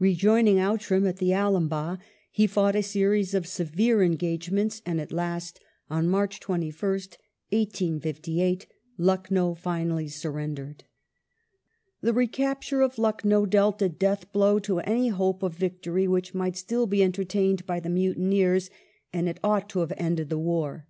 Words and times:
Rejoining 0.00 0.58
Outram 0.58 1.06
at 1.06 1.18
the 1.18 1.32
Alambagh, 1.32 1.98
he 2.32 2.48
fought 2.48 2.74
a 2.74 2.82
series 2.82 3.34
of 3.34 3.46
severe 3.46 4.02
engagements, 4.02 4.82
and 4.84 5.00
at 5.00 5.12
last, 5.12 5.60
on 5.88 6.08
March 6.08 6.40
21st, 6.40 7.18
1858, 7.50 8.66
Lucknow 8.98 9.54
finally 9.54 10.08
surrendered. 10.08 10.82
The 12.00 12.12
recapture 12.12 12.80
of 12.80 12.98
Lucknow 12.98 13.46
dealt 13.46 13.80
a 13.80 13.88
death 13.88 14.32
blow 14.32 14.58
to 14.58 14.80
any 14.80 15.06
hope 15.10 15.44
of 15.44 15.54
victory 15.54 16.08
which 16.08 16.34
might 16.34 16.56
still 16.56 16.88
be 16.88 17.04
entertained 17.04 17.64
by 17.64 17.78
the 17.78 17.88
mutineers, 17.88 18.70
and 19.12 19.28
it 19.28 19.38
ought 19.44 19.68
to 19.68 19.78
have 19.78 19.92
ended 19.96 20.30
the 20.30 20.38
war. 20.40 20.88